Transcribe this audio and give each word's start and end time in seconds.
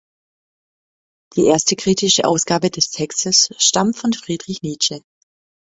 Die 1.35 1.45
erste 1.45 1.75
kritische 1.75 2.23
Ausgabe 2.25 2.71
des 2.71 2.89
Textes 2.89 3.49
stammt 3.59 3.95
von 3.97 4.13
Friedrich 4.13 4.63
Nietzsche. 4.63 5.03